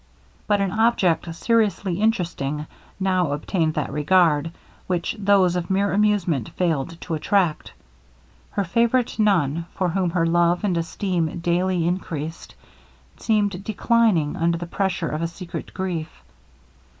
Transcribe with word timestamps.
But 0.47 0.61
an 0.61 0.71
object 0.71 1.31
seriously 1.35 2.01
interesting 2.01 2.65
now 2.99 3.33
obtained 3.33 3.75
that 3.75 3.91
regard, 3.93 4.51
which 4.87 5.15
those 5.19 5.55
of 5.55 5.69
mere 5.69 5.93
amusement 5.93 6.49
failed 6.49 6.99
to 7.01 7.13
attract. 7.13 7.71
Her 8.49 8.63
favorite 8.63 9.19
nun, 9.19 9.67
for 9.75 9.89
whom 9.89 10.09
her 10.09 10.25
love 10.25 10.63
and 10.63 10.75
esteem 10.75 11.37
daily 11.41 11.85
increased, 11.87 12.55
seemed 13.17 13.63
declining 13.63 14.35
under 14.35 14.57
the 14.57 14.65
pressure 14.65 15.07
of 15.09 15.21
a 15.21 15.27
secret 15.27 15.71
grief. 15.75 16.09